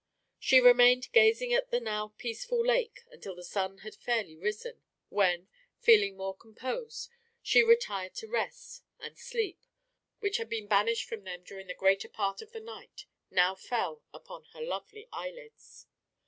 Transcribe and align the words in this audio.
She 0.39 0.59
remained 0.59 1.11
gazing 1.11 1.53
at 1.53 1.69
the 1.69 1.79
now 1.79 2.15
peaceful 2.17 2.65
lake 2.65 3.01
till 3.21 3.35
the 3.35 3.43
sun 3.43 3.77
had 3.85 3.93
fairly 3.93 4.35
risen, 4.35 4.81
when, 5.09 5.47
feeling 5.77 6.17
more 6.17 6.35
composed, 6.35 7.11
she 7.43 7.61
retired 7.61 8.15
to 8.15 8.27
rest, 8.27 8.81
and 8.99 9.15
sleep, 9.15 9.63
which 10.19 10.37
had 10.37 10.49
been 10.49 10.65
banished 10.65 11.07
from 11.07 11.23
them 11.23 11.43
during 11.43 11.67
the 11.67 11.75
greater 11.75 12.09
part 12.09 12.41
of 12.41 12.51
the 12.51 12.59
night, 12.59 13.05
now 13.29 13.53
fell 13.53 14.01
upon 14.11 14.45
her 14.53 14.61
lovely 14.63 15.07
eyelids. 15.11 15.85